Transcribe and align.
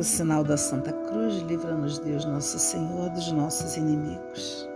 Pelo 0.00 0.08
sinal 0.08 0.42
da 0.42 0.56
Santa 0.56 0.94
Cruz, 0.94 1.42
livra-nos 1.42 1.98
Deus, 1.98 2.24
nosso 2.24 2.58
Senhor, 2.58 3.10
dos 3.10 3.30
nossos 3.32 3.76
inimigos. 3.76 4.66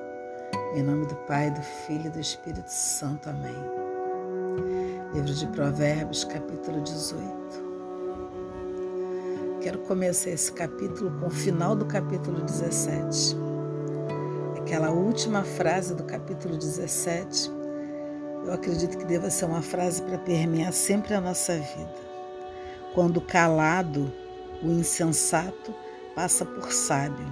Em 0.77 0.83
nome 0.83 1.07
do 1.07 1.15
Pai, 1.15 1.51
do 1.51 1.63
Filho 1.63 2.09
e 2.09 2.11
do 2.11 2.21
Espírito 2.21 2.69
Santo. 2.69 3.31
Amém. 3.31 3.57
Livro 5.15 5.33
de 5.33 5.47
Provérbios, 5.47 6.25
capítulo 6.25 6.83
18. 6.83 7.25
Quero 9.63 9.79
começar 9.79 10.29
esse 10.29 10.53
capítulo 10.53 11.11
com 11.19 11.29
o 11.29 11.31
final 11.31 11.75
do 11.75 11.87
capítulo 11.87 12.43
17. 12.43 13.35
Aquela 14.59 14.91
última 14.91 15.43
frase 15.43 15.95
do 15.95 16.05
capítulo 16.05 16.59
17, 16.59 17.51
eu 18.45 18.53
acredito 18.53 18.99
que 18.99 19.07
deva 19.07 19.31
ser 19.31 19.47
uma 19.47 19.63
frase 19.63 20.03
para 20.03 20.19
permear 20.19 20.75
sempre 20.75 21.15
a 21.15 21.21
nossa 21.23 21.55
vida. 21.55 22.05
Quando 22.93 23.23
calado, 23.23 24.13
o 24.63 24.71
insensato 24.71 25.75
passa 26.15 26.45
por 26.45 26.73
sábio, 26.73 27.27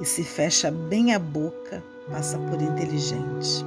e 0.00 0.04
se 0.04 0.22
fecha 0.22 0.70
bem 0.70 1.14
a 1.14 1.18
boca, 1.18 1.82
passa 2.10 2.38
por 2.38 2.60
inteligente. 2.60 3.64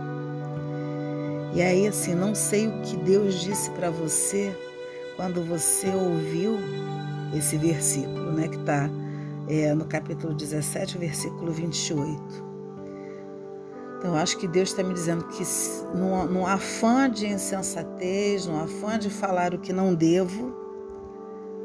E 1.54 1.62
aí, 1.62 1.88
assim, 1.88 2.16
não 2.16 2.34
sei 2.34 2.68
o 2.68 2.82
que 2.82 2.98
Deus 2.98 3.36
disse 3.36 3.70
para 3.72 3.90
você 3.92 4.56
quando 5.16 5.44
você 5.44 5.88
ouviu 5.90 6.58
esse 7.38 7.58
versículo, 7.58 8.32
né, 8.32 8.48
que 8.48 8.58
está 8.58 8.90
é, 9.48 9.74
no 9.74 9.86
capítulo 9.86 10.34
17, 10.34 10.98
versículo 10.98 11.52
28. 11.52 12.54
Então, 14.00 14.12
eu 14.12 14.18
acho 14.18 14.38
que 14.38 14.48
Deus 14.48 14.70
está 14.70 14.84
me 14.84 14.94
dizendo 14.94 15.26
que, 15.28 15.44
no 15.96 16.46
afã 16.46 17.10
de 17.10 17.28
insensatez, 17.28 18.48
no 18.48 18.60
afã 18.60 18.98
de 18.98 19.10
falar 19.10 19.54
o 19.54 19.60
que 19.60 19.72
não 19.72 19.94
devo, 19.94 20.63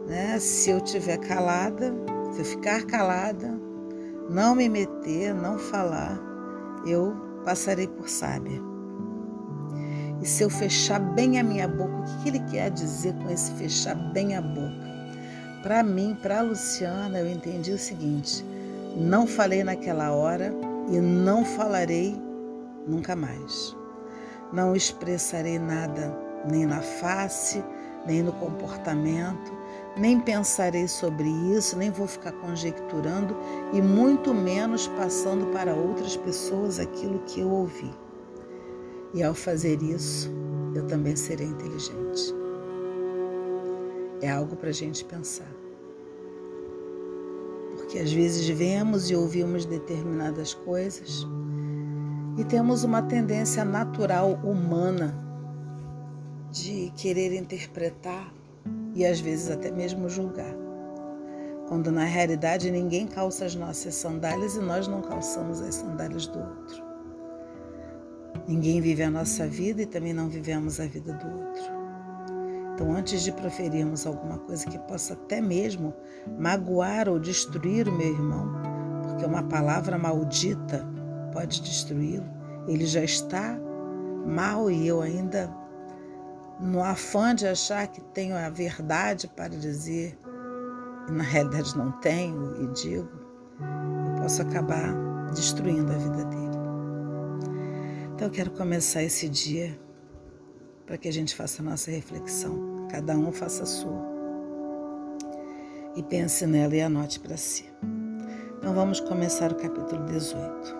né, 0.08 0.38
se 0.38 0.70
eu 0.70 0.78
estiver 0.78 1.18
calada, 1.18 1.94
se 2.32 2.40
eu 2.40 2.44
ficar 2.44 2.82
calada, 2.84 3.60
não 4.30 4.54
me 4.54 4.68
meter, 4.68 5.34
não 5.34 5.58
falar, 5.58 6.18
eu 6.86 7.14
passarei 7.44 7.86
por 7.86 8.08
sábia. 8.08 8.60
E 10.20 10.26
se 10.26 10.42
eu 10.42 10.50
fechar 10.50 10.98
bem 10.98 11.38
a 11.38 11.44
minha 11.44 11.68
boca, 11.68 11.92
o 11.92 12.22
que 12.22 12.30
ele 12.30 12.40
quer 12.40 12.70
dizer 12.70 13.14
com 13.14 13.30
esse 13.30 13.52
fechar 13.52 13.94
bem 13.94 14.34
a 14.34 14.40
boca? 14.40 14.88
Para 15.62 15.82
mim, 15.82 16.16
para 16.20 16.40
Luciana, 16.40 17.20
eu 17.20 17.28
entendi 17.28 17.72
o 17.72 17.78
seguinte: 17.78 18.44
não 18.96 19.26
falei 19.26 19.62
naquela 19.62 20.10
hora 20.12 20.52
e 20.90 20.98
não 20.98 21.44
falarei 21.44 22.20
nunca 22.86 23.14
mais. 23.14 23.76
Não 24.52 24.74
expressarei 24.74 25.58
nada, 25.58 26.16
nem 26.50 26.64
na 26.64 26.80
face, 26.80 27.62
nem 28.06 28.22
no 28.22 28.32
comportamento, 28.32 29.52
nem 29.98 30.20
pensarei 30.20 30.86
sobre 30.86 31.28
isso, 31.28 31.76
nem 31.76 31.90
vou 31.90 32.06
ficar 32.06 32.32
conjecturando 32.32 33.36
e 33.72 33.82
muito 33.82 34.32
menos 34.32 34.86
passando 34.88 35.46
para 35.46 35.74
outras 35.74 36.16
pessoas 36.16 36.78
aquilo 36.78 37.18
que 37.20 37.40
eu 37.40 37.50
ouvi. 37.50 37.90
E 39.12 39.22
ao 39.22 39.34
fazer 39.34 39.82
isso, 39.82 40.30
eu 40.74 40.86
também 40.86 41.16
serei 41.16 41.46
inteligente. 41.46 42.34
É 44.20 44.30
algo 44.30 44.56
para 44.56 44.68
a 44.70 44.72
gente 44.72 45.04
pensar. 45.04 45.50
Porque 47.76 47.98
às 47.98 48.12
vezes 48.12 48.48
vemos 48.48 49.10
e 49.10 49.16
ouvimos 49.16 49.64
determinadas 49.64 50.52
coisas 50.52 51.26
e 52.36 52.44
temos 52.44 52.84
uma 52.84 53.02
tendência 53.02 53.64
natural 53.64 54.38
humana 54.44 55.16
de 56.50 56.92
querer 56.96 57.34
interpretar 57.34 58.37
e 58.94 59.04
às 59.04 59.20
vezes 59.20 59.50
até 59.50 59.70
mesmo 59.70 60.08
julgar. 60.08 60.54
Quando 61.68 61.92
na 61.92 62.04
realidade 62.04 62.70
ninguém 62.70 63.06
calça 63.06 63.44
as 63.44 63.54
nossas 63.54 63.94
sandálias 63.94 64.56
e 64.56 64.60
nós 64.60 64.88
não 64.88 65.02
calçamos 65.02 65.60
as 65.60 65.76
sandálias 65.76 66.26
do 66.26 66.38
outro. 66.38 66.82
Ninguém 68.46 68.80
vive 68.80 69.02
a 69.02 69.10
nossa 69.10 69.46
vida 69.46 69.82
e 69.82 69.86
também 69.86 70.14
não 70.14 70.28
vivemos 70.28 70.80
a 70.80 70.86
vida 70.86 71.12
do 71.12 71.26
outro. 71.26 71.78
Então, 72.72 72.92
antes 72.94 73.22
de 73.22 73.32
proferirmos 73.32 74.06
alguma 74.06 74.38
coisa 74.38 74.64
que 74.64 74.78
possa 74.78 75.12
até 75.12 75.40
mesmo 75.40 75.92
magoar 76.38 77.08
ou 77.08 77.18
destruir 77.18 77.88
o 77.88 77.92
meu 77.92 78.06
irmão, 78.06 78.52
porque 79.02 79.26
uma 79.26 79.42
palavra 79.42 79.98
maldita 79.98 80.86
pode 81.32 81.60
destruí-lo, 81.60 82.24
ele 82.68 82.86
já 82.86 83.02
está 83.02 83.58
mal 84.24 84.70
e 84.70 84.86
eu 84.86 85.02
ainda 85.02 85.52
no 86.60 86.82
afã 86.82 87.34
de 87.34 87.46
achar 87.46 87.86
que 87.86 88.00
tenho 88.00 88.36
a 88.36 88.48
verdade 88.50 89.28
para 89.28 89.50
dizer, 89.50 90.18
e 91.08 91.12
na 91.12 91.22
realidade 91.22 91.76
não 91.76 91.92
tenho 91.92 92.62
e 92.62 92.66
digo, 92.72 93.08
eu 93.60 94.22
posso 94.22 94.42
acabar 94.42 94.94
destruindo 95.32 95.92
a 95.92 95.96
vida 95.96 96.24
dele. 96.24 96.58
Então 98.14 98.26
eu 98.28 98.32
quero 98.32 98.50
começar 98.50 99.02
esse 99.02 99.28
dia 99.28 99.78
para 100.84 100.98
que 100.98 101.08
a 101.08 101.12
gente 101.12 101.34
faça 101.34 101.62
a 101.62 101.64
nossa 101.64 101.90
reflexão, 101.90 102.86
cada 102.90 103.16
um 103.16 103.30
faça 103.30 103.62
a 103.62 103.66
sua. 103.66 104.18
E 105.94 106.02
pense 106.02 106.46
nela 106.46 106.74
e 106.74 106.80
anote 106.80 107.20
para 107.20 107.36
si. 107.36 107.70
Então 108.58 108.74
vamos 108.74 109.00
começar 109.00 109.52
o 109.52 109.54
capítulo 109.54 110.04
18. 110.06 110.76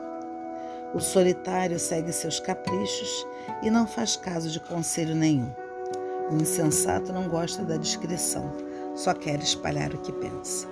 O 0.94 1.00
solitário 1.00 1.78
segue 1.78 2.12
seus 2.12 2.40
caprichos 2.40 3.26
e 3.62 3.70
não 3.70 3.86
faz 3.86 4.16
caso 4.16 4.50
de 4.50 4.58
conselho 4.60 5.14
nenhum. 5.14 5.52
O 6.30 6.36
insensato 6.36 7.12
não 7.12 7.28
gosta 7.28 7.62
da 7.62 7.76
discrição, 7.76 8.52
só 8.94 9.14
quer 9.14 9.38
espalhar 9.40 9.94
o 9.94 9.98
que 9.98 10.12
pensa. 10.12 10.68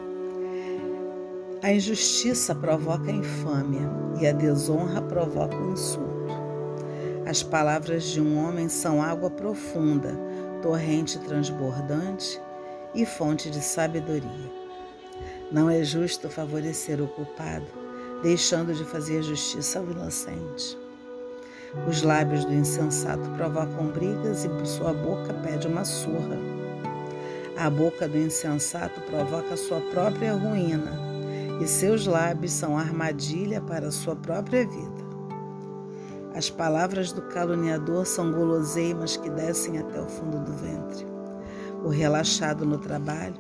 A 1.62 1.72
injustiça 1.72 2.54
provoca 2.54 3.10
a 3.10 3.14
infâmia 3.14 3.90
e 4.20 4.26
a 4.26 4.32
desonra 4.32 5.00
provoca 5.00 5.56
o 5.56 5.72
insulto. 5.72 6.06
As 7.24 7.42
palavras 7.42 8.04
de 8.04 8.20
um 8.20 8.38
homem 8.38 8.68
são 8.68 9.02
água 9.02 9.30
profunda, 9.30 10.14
torrente 10.60 11.18
transbordante 11.20 12.40
e 12.94 13.06
fonte 13.06 13.50
de 13.50 13.60
sabedoria. 13.60 14.52
Não 15.50 15.70
é 15.70 15.82
justo 15.82 16.28
favorecer 16.28 17.00
o 17.00 17.08
culpado, 17.08 17.66
deixando 18.22 18.74
de 18.74 18.84
fazer 18.84 19.22
justiça 19.22 19.78
ao 19.78 19.90
inocente. 19.90 20.85
Os 21.88 22.02
lábios 22.02 22.44
do 22.44 22.54
insensato 22.54 23.28
provocam 23.30 23.88
brigas 23.88 24.44
e 24.44 24.66
sua 24.66 24.92
boca 24.92 25.34
pede 25.34 25.66
uma 25.66 25.84
surra. 25.84 26.38
A 27.56 27.68
boca 27.68 28.08
do 28.08 28.18
insensato 28.18 29.00
provoca 29.02 29.56
sua 29.56 29.80
própria 29.80 30.34
ruína, 30.34 30.92
e 31.60 31.66
seus 31.66 32.06
lábios 32.06 32.52
são 32.52 32.78
armadilha 32.78 33.60
para 33.60 33.90
sua 33.90 34.14
própria 34.14 34.66
vida. 34.66 35.06
As 36.34 36.50
palavras 36.50 37.12
do 37.12 37.22
caluniador 37.22 38.04
são 38.04 38.30
guloseimas 38.30 39.16
que 39.16 39.30
descem 39.30 39.78
até 39.78 40.00
o 40.00 40.06
fundo 40.06 40.38
do 40.38 40.52
ventre. 40.52 41.06
O 41.82 41.88
relaxado 41.88 42.66
no 42.66 42.78
trabalho 42.78 43.36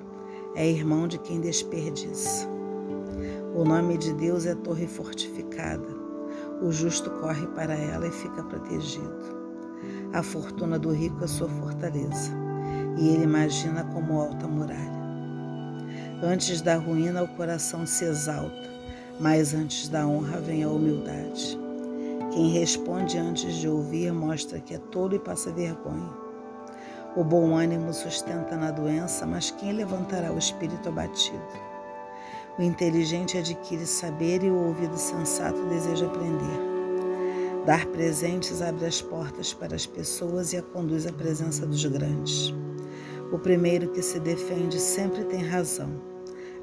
é 0.54 0.66
irmão 0.66 1.06
de 1.06 1.18
quem 1.18 1.40
desperdiça. 1.40 2.48
O 3.54 3.64
nome 3.64 3.98
de 3.98 4.12
Deus 4.14 4.46
é 4.46 4.54
torre 4.54 4.86
fortificada 4.86 5.95
o 6.62 6.72
justo 6.72 7.10
corre 7.10 7.46
para 7.48 7.74
ela 7.74 8.06
e 8.06 8.12
fica 8.12 8.42
protegido. 8.42 9.36
A 10.12 10.22
fortuna 10.22 10.78
do 10.78 10.90
rico 10.90 11.22
é 11.24 11.26
sua 11.26 11.48
fortaleza, 11.48 12.32
e 12.96 13.08
ele 13.08 13.24
imagina 13.24 13.84
como 13.84 14.20
alta 14.20 14.46
muralha. 14.46 14.96
Antes 16.22 16.62
da 16.62 16.76
ruína, 16.76 17.22
o 17.22 17.28
coração 17.28 17.86
se 17.86 18.04
exalta, 18.04 18.70
mas 19.20 19.54
antes 19.54 19.88
da 19.88 20.06
honra 20.06 20.40
vem 20.40 20.64
a 20.64 20.68
humildade. 20.68 21.58
Quem 22.32 22.50
responde 22.50 23.18
antes 23.18 23.54
de 23.54 23.68
ouvir 23.68 24.12
mostra 24.12 24.60
que 24.60 24.74
é 24.74 24.78
tolo 24.78 25.14
e 25.14 25.18
passa 25.18 25.52
vergonha. 25.52 26.10
O 27.16 27.24
bom 27.24 27.56
ânimo 27.56 27.92
sustenta 27.94 28.56
na 28.56 28.70
doença, 28.70 29.26
mas 29.26 29.50
quem 29.50 29.72
levantará 29.72 30.32
o 30.32 30.38
espírito 30.38 30.88
abatido? 30.88 31.40
O 32.58 32.62
inteligente 32.62 33.36
adquire 33.36 33.84
saber 33.84 34.42
e 34.42 34.50
o 34.50 34.56
ouvido 34.56 34.96
sensato 34.96 35.62
deseja 35.66 36.06
aprender. 36.06 36.58
Dar 37.66 37.84
presentes 37.84 38.62
abre 38.62 38.86
as 38.86 39.02
portas 39.02 39.52
para 39.52 39.76
as 39.76 39.84
pessoas 39.84 40.54
e 40.54 40.56
a 40.56 40.62
conduz 40.62 41.06
à 41.06 41.12
presença 41.12 41.66
dos 41.66 41.84
grandes. 41.84 42.54
O 43.30 43.38
primeiro 43.38 43.90
que 43.90 44.00
se 44.00 44.18
defende 44.18 44.80
sempre 44.80 45.24
tem 45.24 45.44
razão, 45.44 46.00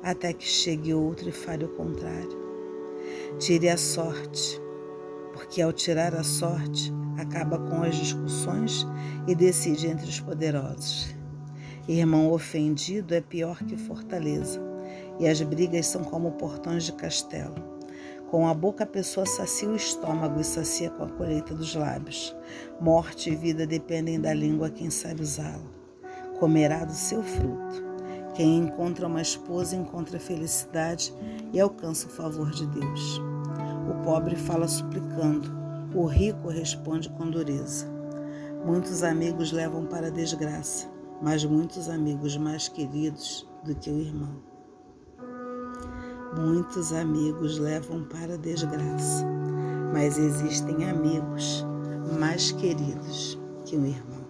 até 0.02 0.34
que 0.34 0.48
chegue 0.48 0.96
outro 0.96 1.30
e 1.30 1.32
fale 1.32 1.66
o 1.66 1.76
contrário. 1.76 2.42
Tire 3.38 3.70
a 3.70 3.78
sorte, 3.78 4.60
porque 5.32 5.62
ao 5.62 5.72
tirar 5.72 6.16
a 6.16 6.24
sorte, 6.24 6.92
acaba 7.20 7.60
com 7.60 7.84
as 7.84 7.94
discussões 7.94 8.88
e 9.28 9.36
decide 9.36 9.90
entre 9.90 10.10
os 10.10 10.20
poderosos. 10.20 11.14
Irmão 11.88 12.32
ofendido 12.32 13.14
é 13.14 13.22
pior 13.22 13.58
que 13.58 13.78
fortaleza 13.78 14.73
e 15.24 15.28
as 15.30 15.42
brigas 15.42 15.88
são 15.88 16.04
como 16.04 16.34
portões 16.34 16.84
de 16.84 16.92
castelo. 16.92 17.56
Com 18.30 18.46
a 18.46 18.54
boca 18.54 18.84
a 18.84 18.88
pessoa 18.88 19.26
sacia 19.26 19.70
o 19.70 19.76
estômago 19.76 20.42
e 20.42 20.44
sacia 20.44 20.90
com 20.90 21.06
a 21.06 21.10
colheita 21.10 21.56
dos 21.56 21.76
lábios. 21.76 22.36
Morte 22.82 23.30
e 23.30 23.36
vida 23.36 23.66
dependem 23.66 24.20
da 24.20 24.34
língua 24.34 24.70
quem 24.70 24.90
sabe 24.90 25.22
usá-la. 25.22 25.64
Comerá 26.40 26.84
do 26.84 26.92
seu 26.92 27.24
fruto. 27.24 27.94
Quem 28.36 28.58
encontra 28.58 29.08
uma 29.08 29.22
esposa 29.22 29.78
encontra 29.78 30.20
felicidade 30.20 31.14
e 31.54 31.60
alcança 31.62 32.08
o 32.08 32.12
favor 32.12 32.52
de 32.52 32.66
Deus. 32.68 33.22
O 33.90 34.04
pobre 34.04 34.36
fala 34.36 34.68
suplicando, 34.68 35.50
o 35.96 36.06
rico 36.06 36.50
responde 36.50 37.10
com 37.12 37.30
dureza. 37.30 37.88
Muitos 38.66 39.04
amigos 39.04 39.54
levam 39.54 39.86
para 39.86 40.08
a 40.08 40.12
desgraça, 40.12 40.90
mas 41.22 41.46
muitos 41.46 41.88
amigos 41.88 42.36
mais 42.36 42.68
queridos 42.68 43.48
do 43.64 43.74
que 43.74 43.90
o 43.90 44.02
irmão. 44.02 44.53
Muitos 46.38 46.92
amigos 46.92 47.60
levam 47.60 48.04
para 48.06 48.34
a 48.34 48.38
desgraça, 48.38 49.26
mas 49.94 50.18
existem 50.18 50.90
amigos 50.90 51.66
mais 52.20 52.52
queridos 52.52 53.40
que 53.66 53.76
o 53.76 53.86
irmão. 53.86 54.24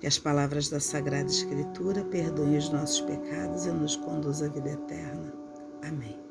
Que 0.00 0.06
as 0.06 0.18
palavras 0.18 0.68
da 0.68 0.80
Sagrada 0.80 1.30
Escritura 1.30 2.04
perdoem 2.04 2.56
os 2.56 2.70
nossos 2.70 3.00
pecados 3.02 3.66
e 3.66 3.70
nos 3.70 3.96
conduzam 3.96 4.48
à 4.48 4.50
vida 4.50 4.70
eterna. 4.70 5.32
Amém. 5.82 6.25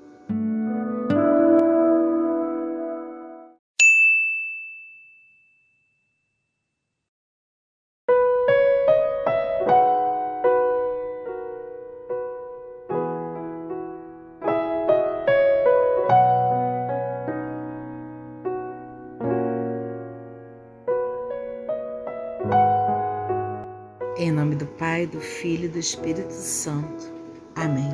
Pai, 24.95 25.05
do 25.05 25.19
Filho 25.19 25.65
e 25.65 25.67
do 25.67 25.77
Espírito 25.77 26.31
Santo. 26.31 27.11
Amém. 27.53 27.93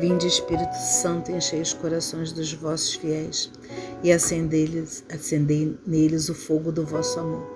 Vinde, 0.00 0.26
Espírito 0.26 0.74
Santo, 0.74 1.30
enchei 1.30 1.60
os 1.60 1.72
corações 1.72 2.32
dos 2.32 2.52
vossos 2.52 2.94
fiéis 2.96 3.48
e 4.02 4.10
acendei 4.10 5.78
neles 5.86 6.28
o 6.28 6.34
fogo 6.34 6.72
do 6.72 6.84
vosso 6.84 7.20
amor. 7.20 7.46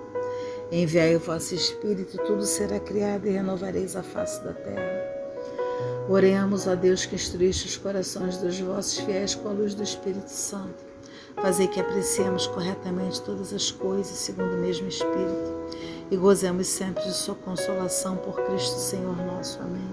Enviai 0.71 1.17
o 1.17 1.19
vosso 1.19 1.53
Espírito, 1.53 2.17
tudo 2.19 2.45
será 2.45 2.79
criado 2.79 3.27
e 3.27 3.31
renovareis 3.31 3.97
a 3.97 4.03
face 4.03 4.41
da 4.41 4.53
terra. 4.53 5.03
Oremos 6.07 6.65
a 6.65 6.73
Deus 6.73 7.05
que 7.05 7.15
instruíste 7.15 7.67
os 7.67 7.75
corações 7.75 8.37
dos 8.37 8.57
vossos 8.57 8.99
fiéis 8.99 9.35
com 9.35 9.49
a 9.49 9.51
luz 9.51 9.73
do 9.73 9.83
Espírito 9.83 10.29
Santo. 10.29 10.85
Fazei 11.41 11.67
que 11.67 11.81
apreciemos 11.81 12.47
corretamente 12.47 13.21
todas 13.21 13.51
as 13.51 13.69
coisas 13.69 14.15
segundo 14.15 14.55
o 14.55 14.61
mesmo 14.61 14.87
Espírito 14.87 15.60
e 16.11 16.17
gozemos 16.17 16.67
sempre 16.67 17.01
de 17.03 17.13
Sua 17.13 17.33
consolação 17.33 18.17
por 18.17 18.35
Cristo 18.43 18.77
Senhor 18.77 19.15
nosso. 19.15 19.59
Amém. 19.61 19.89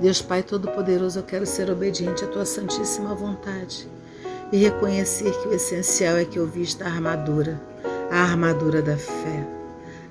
Deus 0.00 0.20
Pai 0.20 0.42
Todo-Poderoso, 0.42 1.20
eu 1.20 1.22
quero 1.22 1.46
ser 1.46 1.70
obediente 1.70 2.24
à 2.24 2.26
Tua 2.26 2.44
santíssima 2.44 3.14
vontade 3.14 3.88
e 4.52 4.56
reconhecer 4.56 5.30
que 5.40 5.48
o 5.48 5.54
essencial 5.54 6.16
é 6.16 6.24
que 6.24 6.38
eu 6.38 6.46
vista 6.46 6.84
a 6.84 6.88
armadura, 6.88 7.60
a 8.10 8.22
armadura 8.22 8.82
da 8.82 8.96
fé, 8.96 9.46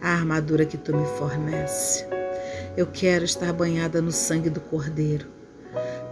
a 0.01 0.13
armadura 0.13 0.65
que 0.65 0.77
Tu 0.77 0.95
me 0.95 1.05
fornece. 1.17 2.07
Eu 2.77 2.87
quero 2.87 3.25
estar 3.25 3.51
banhada 3.51 4.01
no 4.01 4.11
sangue 4.11 4.49
do 4.49 4.61
Cordeiro, 4.61 5.27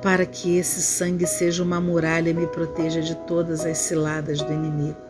para 0.01 0.25
que 0.25 0.57
esse 0.57 0.81
sangue 0.81 1.25
seja 1.25 1.63
uma 1.63 1.79
muralha 1.79 2.29
e 2.29 2.33
me 2.33 2.47
proteja 2.47 3.01
de 3.01 3.15
todas 3.15 3.65
as 3.65 3.77
ciladas 3.77 4.41
do 4.41 4.51
inimigo 4.51 5.04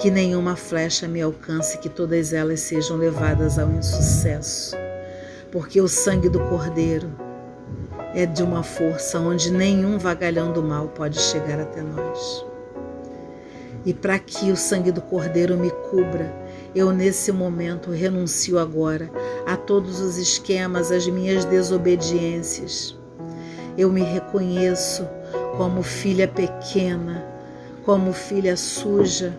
que 0.00 0.10
nenhuma 0.10 0.56
flecha 0.56 1.06
me 1.06 1.20
alcance, 1.20 1.76
que 1.76 1.88
todas 1.90 2.32
elas 2.32 2.60
sejam 2.60 2.96
levadas 2.96 3.58
ao 3.58 3.70
insucesso, 3.70 4.74
porque 5.52 5.78
o 5.78 5.86
sangue 5.86 6.30
do 6.30 6.40
Cordeiro 6.48 7.10
é 8.14 8.24
de 8.24 8.42
uma 8.42 8.62
força 8.62 9.20
onde 9.20 9.52
nenhum 9.52 9.98
vagalhão 9.98 10.54
do 10.54 10.62
mal 10.62 10.88
pode 10.88 11.20
chegar 11.20 11.60
até 11.60 11.82
nós. 11.82 12.46
E 13.84 13.92
para 13.92 14.18
que 14.18 14.50
o 14.50 14.56
sangue 14.56 14.90
do 14.90 15.02
Cordeiro 15.02 15.58
me 15.58 15.70
cubra, 15.70 16.34
eu 16.74 16.92
nesse 16.92 17.30
momento 17.30 17.90
renuncio 17.90 18.58
agora 18.58 19.10
a 19.46 19.54
todos 19.54 20.00
os 20.00 20.16
esquemas, 20.16 20.90
as 20.90 21.06
minhas 21.06 21.44
desobediências. 21.44 22.98
Eu 23.76 23.90
me 23.90 24.02
reconheço 24.02 25.06
como 25.58 25.82
filha 25.82 26.26
pequena, 26.26 27.22
como 27.84 28.14
filha 28.14 28.56
suja 28.56 29.38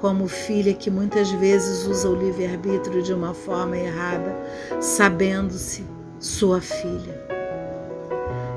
como 0.00 0.28
filha 0.28 0.74
que 0.74 0.90
muitas 0.90 1.30
vezes 1.32 1.86
usa 1.86 2.08
o 2.08 2.14
livre-arbítrio 2.14 3.02
de 3.02 3.12
uma 3.12 3.34
forma 3.34 3.76
errada, 3.76 4.36
sabendo-se 4.80 5.84
sua 6.18 6.60
filha. 6.60 7.22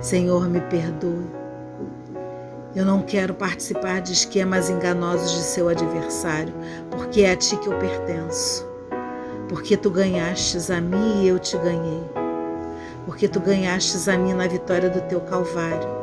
Senhor, 0.01 0.50
me 0.50 0.62
perdoe. 0.62 1.25
Eu 2.75 2.86
não 2.86 3.01
quero 3.01 3.34
participar 3.34 4.01
de 4.01 4.13
esquemas 4.13 4.69
enganosos 4.69 5.31
de 5.31 5.42
seu 5.42 5.68
adversário, 5.69 6.54
porque 6.92 7.22
é 7.22 7.31
a 7.31 7.36
ti 7.36 7.57
que 7.57 7.68
eu 7.68 7.80
pertenço. 7.80 8.68
Porque 9.50 9.75
tu 9.75 9.90
ganhastes 9.90 10.69
a 10.69 10.80
mim 10.80 11.24
e 11.24 11.28
eu 11.28 11.40
te 11.40 11.57
ganhei. 11.57 12.04
Porque 13.06 13.28
tu 13.28 13.40
ganhastes 13.40 14.07
a 14.07 14.18
mim 14.18 14.33
na 14.33 14.48
vitória 14.48 14.90
do 14.90 15.01
teu 15.01 15.22
Calvário 15.22 15.96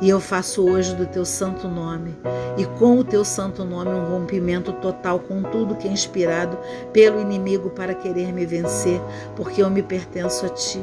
e 0.00 0.08
eu 0.08 0.18
faço 0.18 0.64
hoje 0.68 0.94
do 0.94 1.06
teu 1.06 1.24
santo 1.24 1.68
nome, 1.68 2.16
e 2.56 2.64
com 2.78 2.98
o 2.98 3.04
teu 3.04 3.24
santo 3.24 3.64
nome, 3.64 3.90
um 3.90 4.10
rompimento 4.10 4.72
total 4.74 5.18
com 5.18 5.42
tudo 5.42 5.76
que 5.76 5.86
é 5.86 5.90
inspirado 5.90 6.58
pelo 6.92 7.20
inimigo 7.20 7.70
para 7.70 7.94
querer 7.94 8.32
me 8.32 8.46
vencer, 8.46 9.00
porque 9.36 9.62
eu 9.62 9.68
me 9.70 9.82
pertenço 9.82 10.46
a 10.46 10.48
ti. 10.48 10.80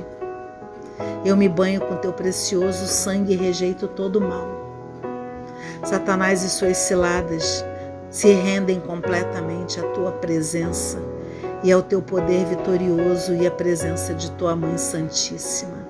Eu 1.25 1.35
me 1.35 1.49
banho 1.49 1.81
com 1.81 1.95
teu 1.97 2.13
precioso 2.13 2.85
sangue 2.85 3.33
e 3.33 3.37
rejeito 3.37 3.87
todo 3.87 4.21
mal. 4.21 4.67
Satanás 5.83 6.43
e 6.43 6.49
suas 6.49 6.77
ciladas 6.77 7.65
se 8.09 8.31
rendem 8.33 8.79
completamente 8.79 9.79
à 9.79 9.83
tua 9.91 10.11
presença 10.11 10.97
e 11.63 11.71
ao 11.71 11.81
teu 11.81 12.01
poder 12.01 12.45
vitorioso 12.45 13.33
e 13.33 13.45
à 13.47 13.51
presença 13.51 14.13
de 14.13 14.31
tua 14.31 14.55
Mãe 14.55 14.77
Santíssima. 14.77 15.86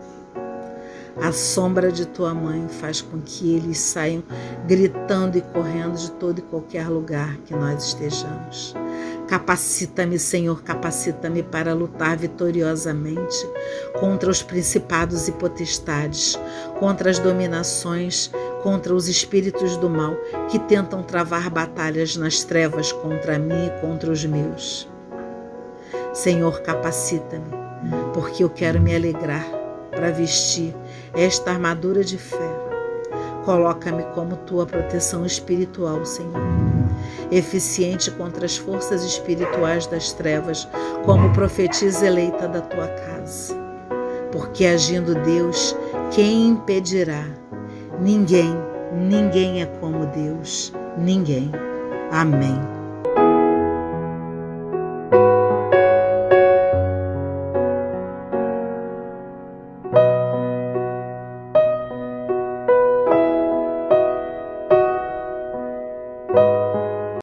A 1.21 1.31
sombra 1.31 1.91
de 1.91 2.05
tua 2.05 2.33
mãe 2.33 2.67
faz 2.67 3.01
com 3.01 3.19
que 3.19 3.55
eles 3.55 3.79
saiam 3.79 4.23
gritando 4.67 5.37
e 5.37 5.41
correndo 5.41 5.97
de 5.97 6.11
todo 6.11 6.39
e 6.39 6.43
qualquer 6.43 6.87
lugar 6.87 7.37
que 7.37 7.55
nós 7.55 7.85
estejamos. 7.85 8.75
Capacita-me, 9.27 10.17
Senhor, 10.17 10.61
capacita-me 10.63 11.43
para 11.43 11.73
lutar 11.73 12.15
vitoriosamente 12.15 13.35
contra 13.99 14.29
os 14.29 14.41
principados 14.41 15.27
e 15.27 15.31
potestades, 15.33 16.39
contra 16.79 17.09
as 17.09 17.19
dominações, 17.19 18.31
contra 18.61 18.93
os 18.93 19.07
espíritos 19.07 19.75
do 19.77 19.89
mal 19.89 20.15
que 20.49 20.59
tentam 20.59 21.03
travar 21.03 21.49
batalhas 21.49 22.15
nas 22.15 22.43
trevas 22.43 22.91
contra 22.91 23.39
mim 23.39 23.67
e 23.67 23.81
contra 23.81 24.11
os 24.11 24.23
meus. 24.23 24.87
Senhor, 26.13 26.61
capacita-me, 26.61 27.51
porque 28.13 28.43
eu 28.43 28.49
quero 28.49 28.79
me 28.79 28.95
alegrar 28.95 29.45
para 29.91 30.11
vestir 30.11 30.73
esta 31.17 31.51
armadura 31.51 32.03
de 32.03 32.17
fé. 32.17 32.67
Coloca-me 33.43 34.03
como 34.13 34.35
tua 34.37 34.65
proteção 34.65 35.25
espiritual, 35.25 36.05
Senhor, 36.05 36.33
eficiente 37.31 38.11
contra 38.11 38.45
as 38.45 38.57
forças 38.57 39.03
espirituais 39.03 39.87
das 39.87 40.11
trevas, 40.11 40.67
como 41.05 41.33
profetisa 41.33 42.05
eleita 42.05 42.47
da 42.47 42.61
tua 42.61 42.87
casa. 42.87 43.55
Porque 44.31 44.65
agindo 44.65 45.15
Deus, 45.23 45.75
quem 46.11 46.49
impedirá? 46.49 47.25
Ninguém, 47.99 48.53
ninguém 48.93 49.61
é 49.61 49.65
como 49.65 50.05
Deus, 50.07 50.73
ninguém. 50.97 51.49
Amém. 52.11 52.76